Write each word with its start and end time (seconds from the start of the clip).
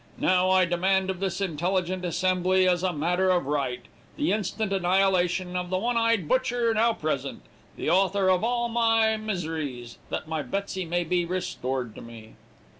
Now 0.17 0.49
I 0.49 0.65
demand 0.65 1.11
of 1.11 1.19
this 1.19 1.39
intelligent 1.41 2.03
assembly, 2.05 2.67
as 2.67 2.81
a 2.81 2.91
matter 2.91 3.29
of 3.29 3.45
right, 3.45 3.83
the 4.17 4.31
instant 4.33 4.73
annihilation 4.73 5.55
of 5.55 5.69
the 5.69 5.77
one 5.77 5.95
eyed 5.95 6.27
butcher 6.27 6.73
now 6.73 6.93
present, 6.93 7.43
the 7.75 7.91
author 7.91 8.27
of 8.27 8.43
all 8.43 8.67
my 8.67 9.15
miseries, 9.17 9.99
that 10.09 10.27
my 10.27 10.41
Betsey 10.41 10.85
may 10.85 11.03
be 11.03 11.23
restored 11.23 11.93
to 11.93 12.01
me.' 12.01 12.33